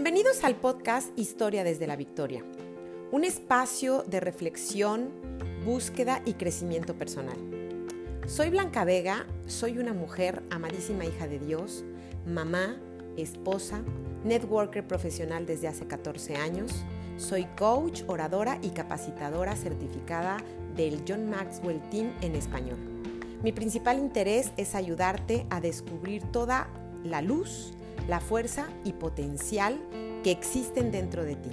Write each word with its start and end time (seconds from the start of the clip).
Bienvenidos 0.00 0.44
al 0.44 0.54
podcast 0.54 1.08
Historia 1.18 1.64
desde 1.64 1.88
la 1.88 1.96
Victoria, 1.96 2.44
un 3.10 3.24
espacio 3.24 4.04
de 4.04 4.20
reflexión, 4.20 5.10
búsqueda 5.64 6.22
y 6.24 6.34
crecimiento 6.34 6.94
personal. 6.94 7.36
Soy 8.28 8.48
Blanca 8.50 8.84
Vega, 8.84 9.26
soy 9.46 9.76
una 9.78 9.94
mujer 9.94 10.44
amadísima 10.50 11.04
hija 11.04 11.26
de 11.26 11.40
Dios, 11.40 11.84
mamá, 12.24 12.76
esposa, 13.16 13.82
networker 14.22 14.86
profesional 14.86 15.46
desde 15.46 15.66
hace 15.66 15.88
14 15.88 16.36
años, 16.36 16.70
soy 17.16 17.46
coach, 17.56 18.02
oradora 18.06 18.60
y 18.62 18.68
capacitadora 18.68 19.56
certificada 19.56 20.36
del 20.76 21.02
John 21.08 21.28
Maxwell 21.28 21.80
Team 21.90 22.12
en 22.20 22.36
español. 22.36 22.78
Mi 23.42 23.50
principal 23.50 23.98
interés 23.98 24.52
es 24.56 24.76
ayudarte 24.76 25.44
a 25.50 25.60
descubrir 25.60 26.22
toda 26.30 26.68
la 27.02 27.20
luz, 27.20 27.72
la 28.06 28.20
fuerza 28.20 28.68
y 28.84 28.92
potencial 28.92 29.78
que 30.22 30.30
existen 30.30 30.90
dentro 30.90 31.24
de 31.24 31.36
ti. 31.36 31.50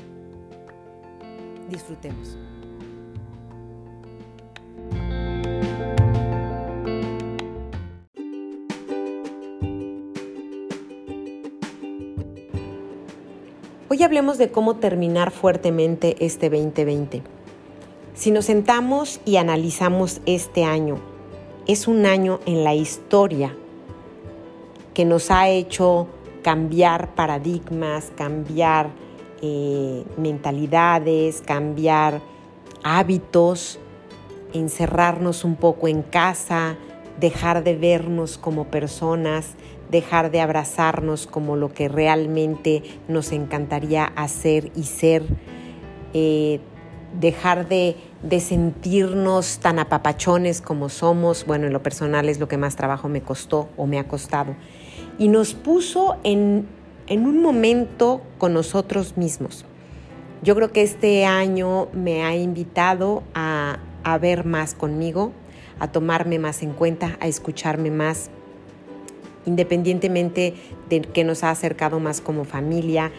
Disfrutemos. 1.69 2.37
Hoy 13.87 14.03
hablemos 14.03 14.37
de 14.37 14.51
cómo 14.51 14.75
terminar 14.75 15.31
fuertemente 15.31 16.17
este 16.19 16.49
2020. 16.49 17.21
Si 18.13 18.31
nos 18.31 18.45
sentamos 18.45 19.21
y 19.23 19.37
analizamos 19.37 20.21
este 20.25 20.65
año, 20.65 20.97
es 21.67 21.87
un 21.87 22.05
año 22.05 22.39
en 22.45 22.63
la 22.63 22.73
historia 22.73 23.55
que 24.93 25.05
nos 25.05 25.31
ha 25.31 25.49
hecho 25.49 26.07
cambiar 26.45 27.15
paradigmas, 27.15 28.11
cambiar 28.15 28.91
eh, 29.41 30.03
mentalidades, 30.15 31.41
cambiar 31.41 32.21
hábitos, 32.83 33.79
encerrarnos 34.53 35.43
un 35.43 35.55
poco 35.55 35.87
en 35.87 36.03
casa, 36.03 36.77
dejar 37.19 37.63
de 37.63 37.75
vernos 37.75 38.37
como 38.37 38.65
personas, 38.65 39.55
dejar 39.89 40.29
de 40.29 40.39
abrazarnos 40.39 41.25
como 41.25 41.55
lo 41.55 41.73
que 41.73 41.87
realmente 41.87 42.83
nos 43.07 43.31
encantaría 43.31 44.05
hacer 44.05 44.71
y 44.75 44.83
ser, 44.83 45.23
eh, 46.13 46.59
dejar 47.19 47.67
de, 47.67 47.95
de, 48.21 48.39
sentirnos 48.39 49.57
tan 49.57 49.79
apapachones 49.79 50.61
como 50.61 50.89
somos. 50.89 51.43
Bueno, 51.47 51.65
en 51.65 51.73
lo 51.73 51.81
personal 51.81 52.29
es 52.29 52.39
lo 52.39 52.47
que 52.47 52.57
más 52.57 52.75
trabajo 52.75 53.09
me 53.09 53.21
costó 53.21 53.67
o 53.77 53.87
me 53.87 53.97
ha 53.97 54.07
costado 54.07 54.55
y 55.17 55.27
nos 55.27 55.53
puso 55.53 56.17
en, 56.23 56.67
un 57.09 57.41
momento 57.41 58.21
con 58.37 58.53
nosotros 58.53 59.17
mismos. 59.17 59.65
Yo 60.41 60.55
creo 60.55 60.71
que 60.71 60.81
este 60.81 61.25
año 61.25 61.87
me 61.93 62.23
ha 62.23 62.35
invitado 62.35 63.23
a, 63.33 63.79
a 64.03 64.17
ver 64.17 64.45
más 64.45 64.73
conmigo, 64.73 65.31
a 65.79 65.91
tomarme 65.91 66.39
más 66.39 66.61
en 66.63 66.73
cuenta, 66.73 67.17
a 67.19 67.27
escucharme 67.27 67.91
más, 67.91 68.29
independientemente 69.45 70.55
de 70.89 71.01
que 71.01 71.23
nos 71.23 71.43
ha 71.43 71.51
acercado 71.51 71.99
más 71.99 72.21
como 72.21 72.45
familia, 72.45 73.11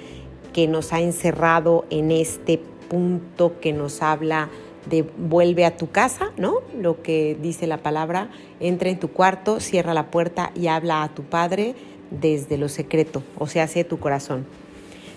que 0.52 0.69
nos 0.69 0.92
ha 0.92 1.00
encerrado 1.00 1.84
en 1.91 2.11
este 2.11 2.61
punto 2.89 3.61
que 3.61 3.72
nos 3.72 4.02
habla 4.02 4.48
de 4.89 5.03
vuelve 5.03 5.65
a 5.65 5.77
tu 5.77 5.91
casa, 5.91 6.31
¿no? 6.37 6.61
Lo 6.79 7.03
que 7.03 7.37
dice 7.41 7.67
la 7.67 7.79
palabra, 7.79 8.31
entra 8.61 8.89
en 8.89 8.98
tu 8.98 9.09
cuarto, 9.09 9.61
cierra 9.61 9.95
la 9.95 10.11
puerta 10.11 10.53
y 10.55 10.69
habla 10.69 11.03
a 11.03 11.15
tu 11.15 11.25
padre 11.25 11.75
desde 12.11 12.56
lo 12.56 12.69
secreto, 12.69 13.23
o 13.39 13.47
sea, 13.47 13.64
hacia 13.64 13.87
tu 13.87 13.98
corazón. 13.98 14.47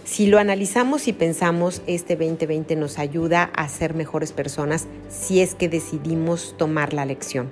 Si 0.05 0.25
lo 0.25 0.39
analizamos 0.39 1.07
y 1.07 1.13
pensamos, 1.13 1.83
este 1.85 2.15
2020 2.15 2.75
nos 2.75 2.97
ayuda 2.97 3.51
a 3.53 3.69
ser 3.69 3.93
mejores 3.93 4.31
personas 4.31 4.87
si 5.07 5.39
es 5.39 5.53
que 5.53 5.69
decidimos 5.69 6.55
tomar 6.57 6.93
la 6.93 7.05
lección. 7.05 7.51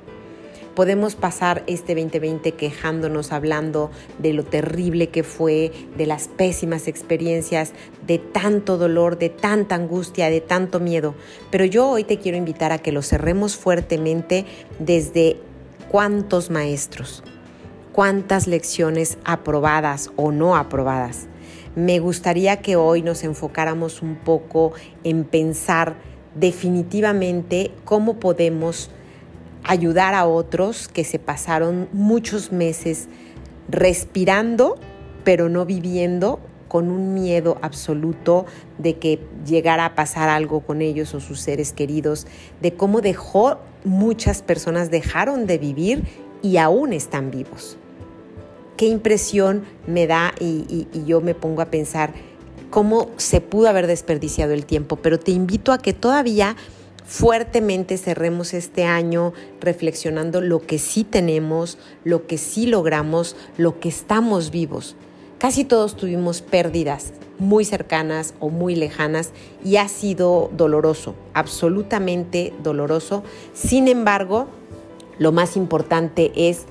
Podemos 0.77 1.15
pasar 1.15 1.63
este 1.65 1.95
2020 1.95 2.51
quejándonos, 2.51 3.31
hablando 3.31 3.89
de 4.19 4.33
lo 4.33 4.43
terrible 4.43 5.09
que 5.09 5.23
fue, 5.23 5.71
de 5.97 6.05
las 6.05 6.27
pésimas 6.27 6.87
experiencias, 6.87 7.73
de 8.05 8.19
tanto 8.19 8.77
dolor, 8.77 9.17
de 9.17 9.29
tanta 9.29 9.73
angustia, 9.73 10.29
de 10.29 10.39
tanto 10.39 10.79
miedo. 10.79 11.15
Pero 11.49 11.65
yo 11.65 11.89
hoy 11.89 12.03
te 12.03 12.19
quiero 12.19 12.37
invitar 12.37 12.71
a 12.71 12.77
que 12.77 12.91
lo 12.91 13.01
cerremos 13.01 13.55
fuertemente 13.55 14.45
desde 14.77 15.37
cuántos 15.89 16.51
maestros, 16.51 17.23
cuántas 17.91 18.45
lecciones 18.45 19.17
aprobadas 19.25 20.11
o 20.15 20.31
no 20.31 20.55
aprobadas. 20.55 21.25
Me 21.75 21.97
gustaría 21.97 22.61
que 22.61 22.75
hoy 22.75 23.01
nos 23.01 23.23
enfocáramos 23.23 24.03
un 24.03 24.15
poco 24.15 24.73
en 25.03 25.23
pensar 25.23 25.95
definitivamente 26.35 27.71
cómo 27.83 28.19
podemos 28.19 28.91
ayudar 29.67 30.13
a 30.13 30.25
otros 30.25 30.87
que 30.87 31.03
se 31.03 31.19
pasaron 31.19 31.89
muchos 31.91 32.51
meses 32.51 33.07
respirando, 33.69 34.77
pero 35.23 35.49
no 35.49 35.65
viviendo 35.65 36.39
con 36.67 36.89
un 36.89 37.13
miedo 37.13 37.57
absoluto 37.61 38.45
de 38.77 38.97
que 38.97 39.19
llegara 39.45 39.85
a 39.85 39.95
pasar 39.95 40.29
algo 40.29 40.61
con 40.61 40.81
ellos 40.81 41.13
o 41.13 41.19
sus 41.19 41.39
seres 41.39 41.73
queridos, 41.73 42.27
de 42.61 42.73
cómo 42.73 43.01
dejó 43.01 43.59
muchas 43.83 44.41
personas 44.41 44.91
dejaron 44.91 45.47
de 45.47 45.57
vivir 45.57 46.03
y 46.41 46.57
aún 46.57 46.93
están 46.93 47.31
vivos. 47.31 47.77
Qué 48.75 48.85
impresión 48.87 49.63
me 49.87 50.07
da 50.07 50.33
y, 50.39 50.87
y 50.93 51.05
yo 51.05 51.21
me 51.21 51.33
pongo 51.33 51.61
a 51.61 51.71
pensar 51.71 52.13
cómo 52.69 53.09
se 53.17 53.41
pudo 53.41 53.69
haber 53.69 53.87
desperdiciado 53.87 54.53
el 54.53 54.65
tiempo, 54.65 54.97
pero 54.97 55.19
te 55.19 55.31
invito 55.31 55.71
a 55.71 55.77
que 55.77 55.93
todavía 55.93 56.55
fuertemente 57.07 57.97
cerremos 57.97 58.53
este 58.53 58.83
año 58.83 59.33
reflexionando 59.61 60.41
lo 60.41 60.61
que 60.61 60.77
sí 60.77 61.03
tenemos, 61.03 61.77
lo 62.03 62.27
que 62.27 62.37
sí 62.37 62.67
logramos, 62.67 63.35
lo 63.57 63.79
que 63.79 63.89
estamos 63.89 64.51
vivos. 64.51 64.95
Casi 65.39 65.63
todos 65.63 65.95
tuvimos 65.95 66.41
pérdidas 66.41 67.13
muy 67.39 67.63
cercanas 67.63 68.33
o 68.39 68.49
muy 68.49 68.75
lejanas 68.75 69.31
y 69.63 69.77
ha 69.77 69.87
sido 69.87 70.51
doloroso, 70.57 71.15
absolutamente 71.33 72.53
doloroso. 72.61 73.23
Sin 73.53 73.87
embargo, 73.87 74.47
lo 75.17 75.31
más 75.31 75.55
importante 75.55 76.31
es 76.35 76.65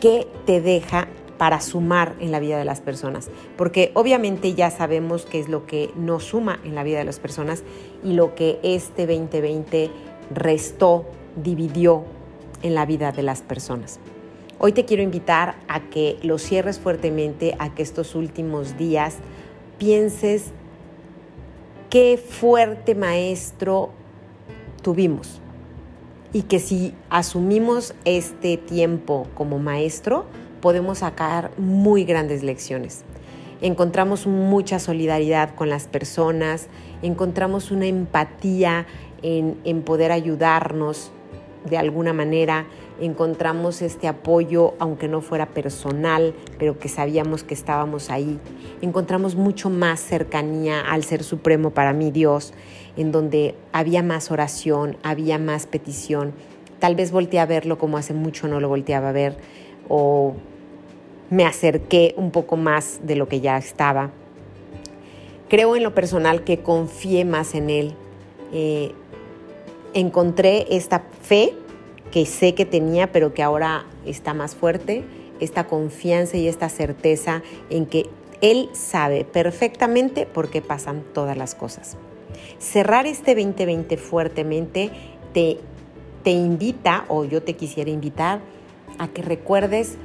qué 0.00 0.26
te 0.46 0.60
deja 0.60 1.08
para 1.38 1.60
sumar 1.60 2.16
en 2.20 2.32
la 2.32 2.40
vida 2.40 2.58
de 2.58 2.64
las 2.64 2.80
personas, 2.80 3.30
porque 3.56 3.92
obviamente 3.94 4.54
ya 4.54 4.70
sabemos 4.70 5.24
qué 5.24 5.38
es 5.38 5.48
lo 5.48 5.66
que 5.66 5.90
nos 5.96 6.24
suma 6.24 6.58
en 6.64 6.74
la 6.74 6.82
vida 6.82 6.98
de 6.98 7.04
las 7.04 7.20
personas 7.20 7.62
y 8.04 8.12
lo 8.12 8.34
que 8.34 8.58
este 8.62 9.06
2020 9.06 9.90
restó, 10.34 11.06
dividió 11.36 12.04
en 12.62 12.74
la 12.74 12.84
vida 12.84 13.12
de 13.12 13.22
las 13.22 13.42
personas. 13.42 14.00
Hoy 14.58 14.72
te 14.72 14.84
quiero 14.84 15.04
invitar 15.04 15.54
a 15.68 15.88
que 15.88 16.18
lo 16.22 16.38
cierres 16.38 16.80
fuertemente, 16.80 17.54
a 17.60 17.74
que 17.74 17.82
estos 17.84 18.16
últimos 18.16 18.76
días 18.76 19.18
pienses 19.78 20.50
qué 21.90 22.18
fuerte 22.18 22.96
maestro 22.96 23.90
tuvimos 24.82 25.40
y 26.32 26.42
que 26.42 26.58
si 26.58 26.94
asumimos 27.08 27.94
este 28.04 28.56
tiempo 28.56 29.28
como 29.34 29.58
maestro, 29.58 30.26
podemos 30.60 30.98
sacar 30.98 31.50
muy 31.58 32.04
grandes 32.04 32.42
lecciones. 32.42 33.04
Encontramos 33.60 34.26
mucha 34.26 34.78
solidaridad 34.78 35.54
con 35.54 35.68
las 35.68 35.88
personas, 35.88 36.68
encontramos 37.02 37.72
una 37.72 37.86
empatía 37.86 38.86
en, 39.22 39.82
poder 39.82 40.12
ayudarnos 40.12 41.10
de 41.68 41.76
alguna 41.76 42.12
manera, 42.12 42.66
encontramos 43.00 43.82
este 43.82 44.06
apoyo, 44.06 44.74
aunque 44.78 45.08
no 45.08 45.20
fuera 45.20 45.46
personal, 45.46 46.34
pero 46.56 46.78
que 46.78 46.88
sabíamos 46.88 47.42
que 47.42 47.54
estábamos 47.54 48.10
ahí. 48.10 48.38
Encontramos 48.80 49.34
mucho 49.34 49.70
más 49.70 49.98
cercanía 49.98 50.80
al 50.80 51.02
Ser 51.02 51.24
Supremo 51.24 51.70
para 51.70 51.92
mí, 51.92 52.12
Dios, 52.12 52.54
en 52.96 53.10
donde 53.10 53.56
había 53.72 54.04
más 54.04 54.30
oración, 54.30 54.96
había 55.02 55.38
más 55.38 55.66
petición. 55.66 56.32
Tal 56.78 56.94
vez 56.94 57.10
volteé 57.10 57.40
a 57.40 57.46
verlo 57.46 57.76
como 57.76 57.98
hace 57.98 58.14
mucho 58.14 58.46
no 58.46 58.60
lo 58.60 58.68
volteaba 58.68 59.08
a 59.08 59.12
ver, 59.12 59.36
o 59.88 60.34
me 61.30 61.44
acerqué 61.44 62.14
un 62.16 62.30
poco 62.30 62.56
más 62.56 63.00
de 63.02 63.16
lo 63.16 63.28
que 63.28 63.40
ya 63.40 63.56
estaba. 63.56 64.10
Creo 65.48 65.76
en 65.76 65.82
lo 65.82 65.94
personal 65.94 66.44
que 66.44 66.60
confié 66.60 67.24
más 67.24 67.54
en 67.54 67.70
Él. 67.70 67.94
Eh, 68.52 68.92
encontré 69.94 70.66
esta 70.70 71.04
fe 71.22 71.54
que 72.10 72.26
sé 72.26 72.54
que 72.54 72.64
tenía, 72.64 73.12
pero 73.12 73.34
que 73.34 73.42
ahora 73.42 73.84
está 74.06 74.34
más 74.34 74.54
fuerte, 74.54 75.04
esta 75.40 75.64
confianza 75.64 76.36
y 76.36 76.48
esta 76.48 76.68
certeza 76.68 77.42
en 77.70 77.86
que 77.86 78.08
Él 78.40 78.68
sabe 78.72 79.24
perfectamente 79.24 80.26
por 80.26 80.50
qué 80.50 80.62
pasan 80.62 81.02
todas 81.12 81.36
las 81.36 81.54
cosas. 81.54 81.96
Cerrar 82.58 83.06
este 83.06 83.34
2020 83.34 83.96
fuertemente 83.96 84.90
te, 85.32 85.58
te 86.24 86.30
invita, 86.30 87.04
o 87.08 87.24
yo 87.24 87.42
te 87.42 87.54
quisiera 87.54 87.90
invitar, 87.90 88.40
a 88.98 89.08
que 89.08 89.22
recuerdes 89.22 89.98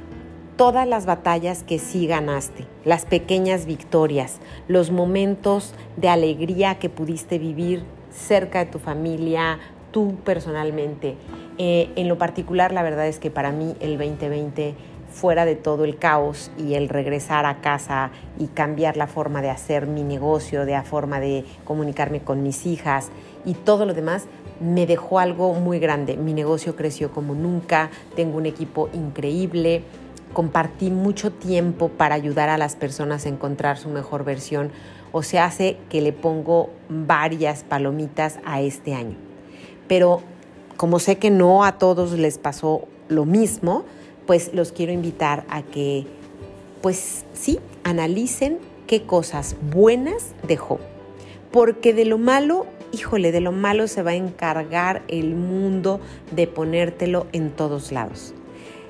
todas 0.56 0.86
las 0.86 1.06
batallas 1.06 1.62
que 1.62 1.78
sí 1.78 2.06
ganaste, 2.06 2.66
las 2.84 3.06
pequeñas 3.06 3.66
victorias, 3.66 4.38
los 4.68 4.90
momentos 4.90 5.74
de 5.96 6.08
alegría 6.08 6.76
que 6.76 6.88
pudiste 6.88 7.38
vivir 7.38 7.84
cerca 8.10 8.60
de 8.64 8.70
tu 8.70 8.78
familia, 8.78 9.58
tú 9.90 10.16
personalmente. 10.24 11.16
Eh, 11.58 11.90
en 11.96 12.08
lo 12.08 12.18
particular, 12.18 12.72
la 12.72 12.82
verdad 12.82 13.06
es 13.08 13.18
que 13.18 13.30
para 13.30 13.52
mí 13.52 13.74
el 13.80 13.98
2020 13.98 14.74
fuera 15.14 15.44
de 15.44 15.54
todo 15.54 15.84
el 15.84 15.96
caos 15.96 16.50
y 16.58 16.74
el 16.74 16.88
regresar 16.88 17.46
a 17.46 17.60
casa 17.60 18.10
y 18.38 18.48
cambiar 18.48 18.96
la 18.96 19.06
forma 19.06 19.42
de 19.42 19.50
hacer 19.50 19.86
mi 19.86 20.02
negocio, 20.02 20.66
de 20.66 20.72
la 20.72 20.82
forma 20.82 21.20
de 21.20 21.44
comunicarme 21.64 22.20
con 22.20 22.42
mis 22.42 22.66
hijas 22.66 23.10
y 23.44 23.54
todo 23.54 23.86
lo 23.86 23.94
demás, 23.94 24.26
me 24.60 24.86
dejó 24.86 25.18
algo 25.18 25.54
muy 25.54 25.78
grande. 25.78 26.16
Mi 26.16 26.32
negocio 26.32 26.76
creció 26.76 27.10
como 27.10 27.34
nunca, 27.34 27.90
tengo 28.14 28.36
un 28.38 28.46
equipo 28.46 28.88
increíble, 28.92 29.82
compartí 30.32 30.90
mucho 30.90 31.32
tiempo 31.32 31.88
para 31.88 32.14
ayudar 32.14 32.48
a 32.48 32.58
las 32.58 32.76
personas 32.76 33.24
a 33.24 33.28
encontrar 33.28 33.78
su 33.78 33.88
mejor 33.88 34.24
versión, 34.24 34.70
o 35.12 35.22
se 35.22 35.38
hace 35.38 35.76
que 35.88 36.00
le 36.00 36.12
pongo 36.12 36.70
varias 36.88 37.62
palomitas 37.62 38.40
a 38.44 38.60
este 38.60 38.94
año. 38.94 39.16
Pero 39.86 40.22
como 40.76 40.98
sé 40.98 41.18
que 41.18 41.30
no 41.30 41.64
a 41.64 41.78
todos 41.78 42.12
les 42.12 42.38
pasó 42.38 42.88
lo 43.08 43.24
mismo, 43.24 43.84
pues 44.26 44.52
los 44.54 44.72
quiero 44.72 44.92
invitar 44.92 45.44
a 45.48 45.62
que, 45.62 46.06
pues 46.82 47.24
sí, 47.32 47.60
analicen 47.84 48.58
qué 48.86 49.02
cosas 49.02 49.56
buenas 49.70 50.34
dejó. 50.46 50.80
Porque 51.54 51.94
de 51.94 52.04
lo 52.04 52.18
malo, 52.18 52.66
híjole, 52.90 53.30
de 53.30 53.40
lo 53.40 53.52
malo 53.52 53.86
se 53.86 54.02
va 54.02 54.10
a 54.10 54.14
encargar 54.16 55.04
el 55.06 55.36
mundo 55.36 56.00
de 56.34 56.48
ponértelo 56.48 57.28
en 57.30 57.52
todos 57.52 57.92
lados. 57.92 58.34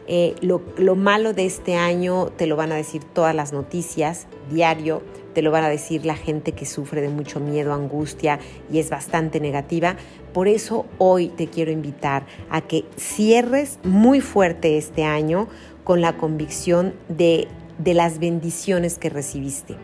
Eh, 0.07 0.35
lo, 0.41 0.63
lo 0.79 0.97
malo 0.97 1.35
de 1.35 1.45
este 1.45 1.77
año 1.77 2.29
te 2.29 2.47
lo 2.47 2.57
van 2.57 2.73
a 2.73 2.77
decir 2.77 3.05
todas 3.05 3.35
las 3.35 3.53
noticias, 3.53 4.29
diario, 4.51 5.03
te 5.35 5.43
lo 5.43 5.51
van 5.51 5.63
a 5.63 5.69
decir 5.69 6.07
la 6.07 6.17
gente 6.17 6.53
que 6.53 6.65
sufre 6.65 7.03
de 7.03 7.11
mucho 7.11 7.39
miedo, 7.39 7.75
angustia 7.75 8.39
y 8.73 8.79
es 8.79 8.89
bastante 8.89 9.41
negativa. 9.41 9.97
Por 10.33 10.49
eso 10.49 10.87
hoy 10.97 11.29
te 11.29 11.49
quiero 11.49 11.71
invitar 11.71 12.25
a 12.49 12.63
que 12.63 12.87
cierres 12.97 13.79
muy 13.85 14.23
fuerte 14.23 14.79
este 14.79 15.05
año 15.05 15.49
con 15.85 16.01
la 16.01 16.17
convicción 16.17 16.95
de, 17.11 17.47
de 17.77 17.93
las 17.93 18.19
bendiciones 18.21 18.99
que 18.99 19.11
recibiste, 19.11 19.77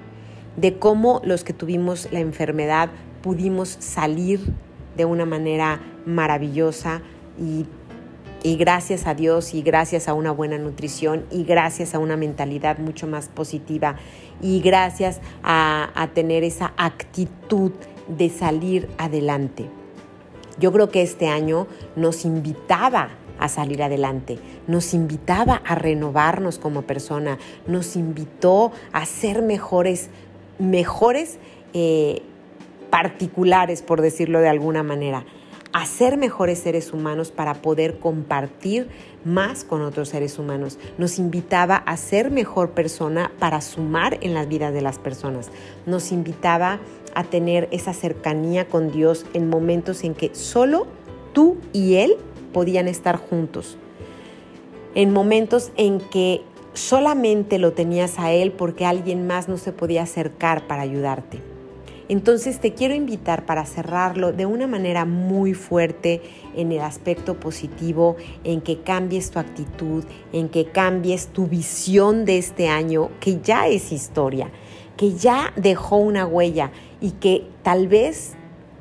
de 0.56 0.78
cómo 0.78 1.20
los 1.24 1.44
que 1.44 1.52
tuvimos 1.52 2.08
la 2.12 2.20
enfermedad 2.20 2.90
pudimos 3.22 3.76
salir 3.78 4.40
de 4.96 5.04
una 5.04 5.24
manera 5.24 5.80
maravillosa 6.06 7.02
y 8.42 8.56
gracias 8.56 9.06
a 9.06 9.14
Dios 9.14 9.54
y 9.54 9.62
gracias 9.62 10.08
a 10.08 10.14
una 10.14 10.32
buena 10.32 10.58
nutrición 10.58 11.24
y 11.30 11.44
gracias 11.44 11.94
a 11.94 11.98
una 11.98 12.16
mentalidad 12.16 12.78
mucho 12.78 13.06
más 13.06 13.28
positiva 13.28 13.96
y 14.42 14.60
gracias 14.60 15.20
a, 15.42 16.08
tener 16.14 16.44
esa 16.44 16.72
actitud 16.76 17.72
de 18.08 18.30
salir 18.30 18.88
adelante. 18.98 19.66
Yo 20.58 20.72
creo 20.72 20.90
que 20.90 21.02
este 21.02 21.28
año 21.28 21.66
nos 21.96 22.24
invitaba 22.24 23.10
a 23.38 23.48
salir 23.48 23.82
adelante, 23.82 24.38
nos 24.66 24.92
invitaba 24.92 25.62
a 25.64 25.74
renovarnos 25.74 26.58
como 26.58 26.82
persona, 26.82 27.38
nos 27.66 27.96
invitó 27.96 28.72
a 28.92 29.06
ser 29.06 29.40
mejores, 29.40 30.10
mejores 30.60 31.38
eh, 31.72 32.22
particulares, 32.90 33.82
por 33.82 34.00
decirlo 34.00 34.40
de 34.40 34.48
alguna 34.48 34.82
manera 34.82 35.24
a 35.72 35.86
ser 35.86 36.16
mejores 36.16 36.58
seres 36.58 36.92
humanos 36.92 37.30
para 37.30 37.54
poder 37.54 37.98
compartir 37.98 38.88
más 39.24 39.64
con 39.64 39.82
otros 39.82 40.08
seres 40.08 40.38
humanos. 40.38 40.78
Nos 40.98 41.18
invitaba 41.18 41.76
a 41.76 41.96
ser 41.96 42.30
mejor 42.30 42.70
persona 42.70 43.30
para 43.38 43.60
sumar 43.60 44.18
en 44.20 44.34
la 44.34 44.44
vida 44.44 44.72
de 44.72 44.80
las 44.80 44.98
personas. 44.98 45.50
Nos 45.86 46.12
invitaba 46.12 46.80
a 47.14 47.24
tener 47.24 47.68
esa 47.70 47.92
cercanía 47.92 48.66
con 48.66 48.90
Dios 48.90 49.26
en 49.34 49.48
momentos 49.48 50.04
en 50.04 50.14
que 50.14 50.34
solo 50.34 50.86
tú 51.32 51.56
y 51.72 51.96
Él 51.96 52.16
podían 52.52 52.88
estar 52.88 53.16
juntos. 53.16 53.76
En 54.94 55.12
momentos 55.12 55.70
en 55.76 56.00
que 56.00 56.42
solamente 56.74 57.58
lo 57.58 57.72
tenías 57.72 58.18
a 58.18 58.32
Él 58.32 58.52
porque 58.52 58.86
alguien 58.86 59.26
más 59.26 59.48
no 59.48 59.56
se 59.56 59.72
podía 59.72 60.02
acercar 60.02 60.66
para 60.66 60.82
ayudarte. 60.82 61.40
Entonces 62.10 62.58
te 62.58 62.74
quiero 62.74 62.94
invitar 62.94 63.46
para 63.46 63.64
cerrarlo 63.64 64.32
de 64.32 64.44
una 64.44 64.66
manera 64.66 65.04
muy 65.04 65.54
fuerte 65.54 66.20
en 66.56 66.72
el 66.72 66.80
aspecto 66.80 67.38
positivo, 67.38 68.16
en 68.42 68.62
que 68.62 68.80
cambies 68.80 69.30
tu 69.30 69.38
actitud, 69.38 70.02
en 70.32 70.48
que 70.48 70.64
cambies 70.64 71.28
tu 71.28 71.46
visión 71.46 72.24
de 72.24 72.38
este 72.38 72.66
año, 72.66 73.10
que 73.20 73.40
ya 73.40 73.68
es 73.68 73.92
historia, 73.92 74.50
que 74.96 75.14
ya 75.14 75.52
dejó 75.54 75.98
una 75.98 76.26
huella 76.26 76.72
y 77.00 77.12
que 77.12 77.46
tal 77.62 77.86
vez 77.86 78.32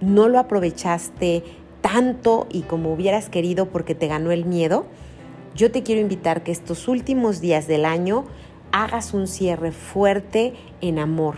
no 0.01 0.27
lo 0.27 0.39
aprovechaste 0.39 1.43
tanto 1.81 2.47
y 2.51 2.61
como 2.63 2.91
hubieras 2.91 3.29
querido 3.29 3.67
porque 3.67 3.93
te 3.93 4.07
ganó 4.07 4.31
el 4.31 4.45
miedo. 4.45 4.87
Yo 5.55 5.71
te 5.71 5.83
quiero 5.83 6.01
invitar 6.01 6.43
que 6.43 6.51
estos 6.51 6.87
últimos 6.87 7.41
días 7.41 7.67
del 7.67 7.85
año 7.85 8.25
hagas 8.71 9.13
un 9.13 9.27
cierre 9.27 9.71
fuerte 9.71 10.53
en 10.81 10.99
amor, 10.99 11.35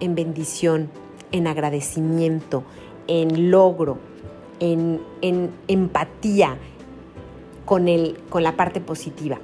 en 0.00 0.14
bendición, 0.14 0.90
en 1.32 1.46
agradecimiento, 1.46 2.64
en 3.08 3.50
logro, 3.50 3.98
en, 4.60 5.00
empatía 5.68 6.56
con, 7.64 7.88
el, 7.88 8.18
con 8.28 8.42
la 8.42 8.56
parte 8.56 8.80
positiva. 8.80 9.38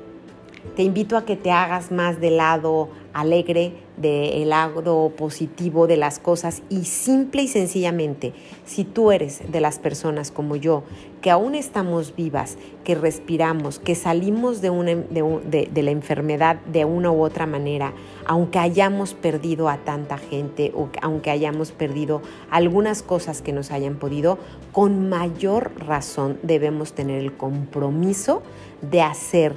Te 0.77 0.83
invito 0.83 1.17
a 1.17 1.25
que 1.25 1.37
te 1.37 1.51
hagas 1.51 1.91
más 1.91 2.21
del 2.21 2.37
lado 2.37 2.91
alegre, 3.13 3.73
del 4.03 4.51
lado 4.51 5.11
positivo 5.17 5.87
de 5.87 5.97
las 5.97 6.19
cosas 6.19 6.63
y 6.69 6.85
simple 6.85 7.43
y 7.43 7.49
sencillamente, 7.49 8.35
si 8.67 8.85
tú 8.85 9.13
eres 9.13 9.41
de 9.51 9.61
las 9.61 9.79
personas 9.79 10.31
como 10.31 10.57
yo, 10.57 10.83
que 11.23 11.31
aún 11.31 11.55
estamos 11.55 12.17
vivas, 12.17 12.59
que 12.85 12.97
respiramos, 12.97 13.79
que 13.79 13.95
salimos 13.95 14.61
de, 14.61 14.71
una, 14.71 14.97
de, 14.97 15.71
de 15.73 15.83
la 15.83 15.93
enfermedad 15.93 16.57
de 16.67 16.85
una 16.85 17.13
u 17.13 17.23
otra 17.23 17.47
manera, 17.47 17.95
aunque 18.27 18.59
hayamos 18.59 19.15
perdido 19.15 19.69
a 19.69 19.79
tanta 19.79 20.19
gente 20.19 20.73
o 20.75 20.89
aunque 21.01 21.31
hayamos 21.31 21.71
perdido 21.73 22.21
algunas 22.51 23.03
cosas 23.03 23.41
que 23.41 23.53
nos 23.53 23.71
hayan 23.71 23.97
podido, 23.97 24.39
con 24.73 25.09
mayor 25.09 25.71
razón 25.79 26.39
debemos 26.43 26.93
tener 26.93 27.21
el 27.21 27.37
compromiso 27.37 28.43
de 28.83 29.01
hacer 29.01 29.55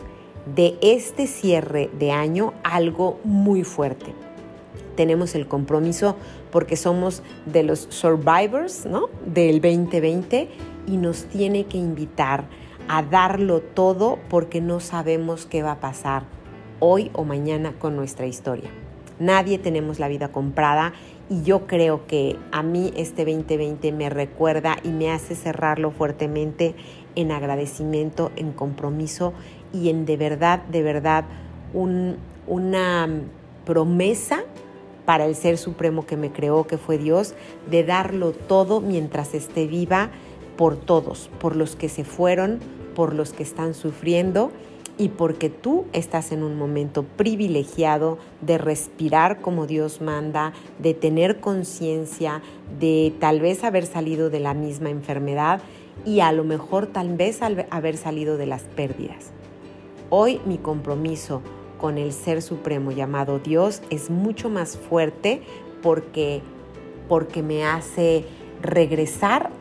de 0.55 0.77
este 0.81 1.25
cierre 1.25 1.89
de 1.97 2.11
año 2.11 2.53
algo 2.63 3.19
muy 3.23 3.63
fuerte. 3.63 4.24
Tenemos 4.95 5.35
el 5.35 5.47
compromiso 5.47 6.15
porque 6.51 6.75
somos 6.75 7.23
de 7.45 7.63
los 7.63 7.87
survivors 7.89 8.85
¿no? 8.85 9.09
del 9.25 9.61
2020 9.61 10.49
y 10.87 10.97
nos 10.97 11.25
tiene 11.25 11.65
que 11.65 11.77
invitar 11.77 12.45
a 12.87 13.03
darlo 13.03 13.61
todo 13.61 14.19
porque 14.29 14.61
no 14.61 14.79
sabemos 14.79 15.45
qué 15.45 15.63
va 15.63 15.73
a 15.73 15.79
pasar 15.79 16.23
hoy 16.79 17.09
o 17.13 17.23
mañana 17.23 17.73
con 17.79 17.95
nuestra 17.95 18.27
historia. 18.27 18.69
Nadie 19.19 19.57
tenemos 19.57 19.97
la 19.99 20.07
vida 20.07 20.31
comprada 20.31 20.93
y 21.29 21.41
yo 21.43 21.67
creo 21.67 22.05
que 22.05 22.37
a 22.51 22.61
mí 22.63 22.91
este 22.97 23.25
2020 23.25 23.91
me 23.93 24.09
recuerda 24.09 24.77
y 24.83 24.89
me 24.89 25.11
hace 25.11 25.35
cerrarlo 25.35 25.91
fuertemente 25.91 26.75
en 27.15 27.31
agradecimiento, 27.31 28.31
en 28.35 28.51
compromiso 28.51 29.33
y 29.73 29.89
en 29.89 30.05
de 30.05 30.17
verdad, 30.17 30.63
de 30.63 30.83
verdad, 30.83 31.25
una 32.47 33.09
promesa 33.65 34.43
para 35.05 35.25
el 35.25 35.35
Ser 35.35 35.57
Supremo 35.57 36.05
que 36.05 36.17
me 36.17 36.31
creó, 36.31 36.65
que 36.65 36.77
fue 36.77 36.97
Dios, 36.97 37.35
de 37.69 37.83
darlo 37.83 38.31
todo 38.31 38.81
mientras 38.81 39.33
esté 39.33 39.67
viva 39.67 40.09
por 40.57 40.77
todos, 40.77 41.29
por 41.39 41.55
los 41.55 41.75
que 41.75 41.89
se 41.89 42.03
fueron, 42.03 42.59
por 42.95 43.13
los 43.13 43.33
que 43.33 43.43
están 43.43 43.73
sufriendo 43.73 44.51
y 44.97 45.09
porque 45.09 45.49
tú 45.49 45.85
estás 45.93 46.31
en 46.31 46.43
un 46.43 46.57
momento 46.57 47.03
privilegiado 47.03 48.17
de 48.41 48.57
respirar 48.57 49.41
como 49.41 49.67
Dios 49.67 50.01
manda, 50.01 50.53
de 50.79 50.93
tener 50.93 51.39
conciencia, 51.39 52.41
de 52.79 53.13
tal 53.19 53.41
vez 53.41 53.63
haber 53.63 53.85
salido 53.85 54.29
de 54.29 54.39
la 54.39 54.53
misma 54.53 54.89
enfermedad 54.89 55.61
y 56.05 56.21
a 56.21 56.31
lo 56.31 56.43
mejor 56.43 56.87
tal 56.87 57.15
vez 57.15 57.41
haber 57.41 57.97
salido 57.97 58.37
de 58.37 58.45
las 58.45 58.63
pérdidas. 58.63 59.31
Hoy 60.09 60.39
mi 60.45 60.57
compromiso 60.57 61.41
con 61.77 61.97
el 61.97 62.13
Ser 62.13 62.41
Supremo 62.41 62.91
llamado 62.91 63.39
Dios 63.39 63.81
es 63.89 64.09
mucho 64.09 64.49
más 64.49 64.77
fuerte 64.77 65.41
porque, 65.81 66.41
porque 67.07 67.43
me 67.43 67.65
hace 67.65 68.25
regresar 68.61 69.51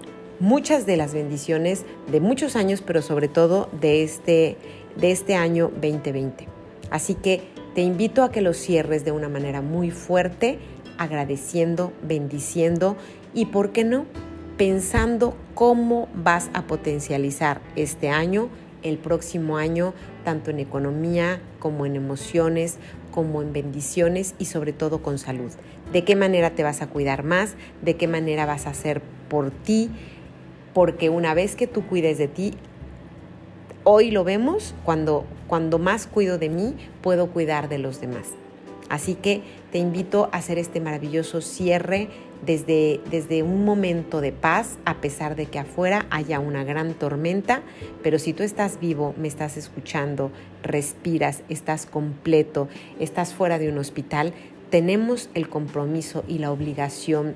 muchas 0.40 0.86
de 0.86 0.96
las 0.96 1.14
bendiciones 1.14 1.84
de 2.10 2.20
muchos 2.20 2.56
años, 2.56 2.82
pero 2.82 3.02
sobre 3.02 3.28
todo 3.28 3.68
de 3.80 4.02
este, 4.02 4.56
de 4.96 5.10
este 5.10 5.34
año 5.34 5.70
2020. 5.80 6.48
Así 6.90 7.14
que 7.14 7.42
te 7.74 7.82
invito 7.82 8.22
a 8.22 8.30
que 8.30 8.40
lo 8.40 8.54
cierres 8.54 9.04
de 9.04 9.12
una 9.12 9.28
manera 9.28 9.60
muy 9.60 9.90
fuerte, 9.90 10.58
agradeciendo, 10.98 11.92
bendiciendo 12.02 12.96
y, 13.34 13.46
¿por 13.46 13.72
qué 13.72 13.84
no?, 13.84 14.06
pensando 14.56 15.34
cómo 15.54 16.08
vas 16.14 16.50
a 16.54 16.66
potencializar 16.66 17.60
este 17.74 18.08
año 18.08 18.48
el 18.84 18.98
próximo 18.98 19.56
año, 19.56 19.94
tanto 20.24 20.50
en 20.50 20.60
economía 20.60 21.40
como 21.64 21.86
en 21.86 21.96
emociones, 21.96 22.76
como 23.10 23.40
en 23.40 23.54
bendiciones 23.54 24.34
y 24.38 24.44
sobre 24.44 24.74
todo 24.74 25.00
con 25.00 25.16
salud. 25.16 25.50
¿De 25.94 26.04
qué 26.04 26.14
manera 26.14 26.50
te 26.50 26.62
vas 26.62 26.82
a 26.82 26.88
cuidar 26.88 27.22
más? 27.22 27.54
¿De 27.80 27.96
qué 27.96 28.06
manera 28.06 28.44
vas 28.44 28.66
a 28.66 28.70
hacer 28.70 29.00
por 29.30 29.50
ti? 29.50 29.88
Porque 30.74 31.08
una 31.08 31.32
vez 31.32 31.56
que 31.56 31.66
tú 31.66 31.86
cuides 31.86 32.18
de 32.18 32.28
ti, 32.28 32.52
hoy 33.82 34.10
lo 34.10 34.24
vemos, 34.24 34.74
cuando, 34.84 35.24
cuando 35.46 35.78
más 35.78 36.06
cuido 36.06 36.36
de 36.36 36.50
mí, 36.50 36.74
puedo 37.00 37.30
cuidar 37.30 37.70
de 37.70 37.78
los 37.78 37.98
demás. 37.98 38.32
Así 38.90 39.14
que 39.14 39.40
te 39.72 39.78
invito 39.78 40.28
a 40.32 40.36
hacer 40.36 40.58
este 40.58 40.82
maravilloso 40.82 41.40
cierre 41.40 42.10
desde, 42.44 43.00
desde 43.10 43.42
un 43.42 43.64
momento 43.64 44.20
de 44.20 44.32
paz, 44.32 44.78
a 44.84 45.00
pesar 45.00 45.36
de 45.36 45.46
que 45.46 45.58
afuera 45.58 46.06
haya 46.10 46.40
una 46.40 46.64
gran 46.64 46.94
tormenta, 46.94 47.62
pero 48.02 48.18
si 48.18 48.32
tú 48.32 48.42
estás 48.42 48.80
vivo, 48.80 49.14
me 49.16 49.28
estás 49.28 49.56
escuchando, 49.56 50.30
respiras, 50.62 51.42
estás 51.48 51.86
completo, 51.86 52.68
estás 52.98 53.34
fuera 53.34 53.58
de 53.58 53.68
un 53.68 53.78
hospital, 53.78 54.32
tenemos 54.70 55.30
el 55.34 55.48
compromiso 55.48 56.24
y 56.26 56.38
la 56.38 56.50
obligación 56.50 57.34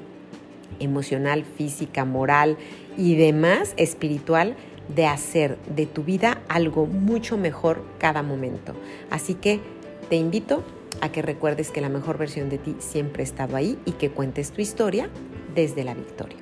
emocional, 0.80 1.44
física, 1.44 2.04
moral 2.04 2.56
y 2.96 3.16
demás, 3.16 3.74
espiritual, 3.76 4.56
de 4.94 5.06
hacer 5.06 5.58
de 5.74 5.86
tu 5.86 6.02
vida 6.02 6.40
algo 6.48 6.86
mucho 6.86 7.36
mejor 7.36 7.84
cada 7.98 8.22
momento. 8.22 8.74
Así 9.10 9.34
que 9.34 9.60
te 10.08 10.16
invito 10.16 10.64
a 11.00 11.10
que 11.10 11.22
recuerdes 11.22 11.70
que 11.70 11.80
la 11.80 11.88
mejor 11.88 12.18
versión 12.18 12.48
de 12.48 12.58
ti 12.58 12.76
siempre 12.78 13.22
ha 13.22 13.24
estado 13.24 13.56
ahí 13.56 13.78
y 13.84 13.92
que 13.92 14.10
cuentes 14.10 14.52
tu 14.52 14.60
historia 14.60 15.08
desde 15.54 15.84
la 15.84 15.94
victoria. 15.94 16.38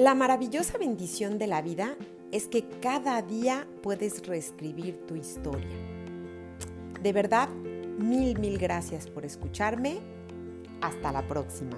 La 0.00 0.14
maravillosa 0.14 0.78
bendición 0.78 1.38
de 1.38 1.46
la 1.46 1.60
vida 1.60 1.94
es 2.32 2.48
que 2.48 2.66
cada 2.80 3.20
día 3.20 3.66
puedes 3.82 4.26
reescribir 4.26 5.06
tu 5.06 5.14
historia. 5.14 5.76
De 7.02 7.12
verdad, 7.12 7.50
mil, 7.98 8.38
mil 8.38 8.56
gracias 8.56 9.08
por 9.08 9.26
escucharme. 9.26 9.98
Hasta 10.80 11.12
la 11.12 11.20
próxima. 11.28 11.76